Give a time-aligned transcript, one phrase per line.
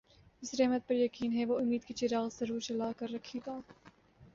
[0.43, 3.59] جسے رحمت پر یقین ہے وہ امید کے چراغ ضرور جلا کر رکھے گا